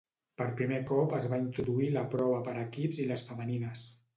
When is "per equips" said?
2.51-3.03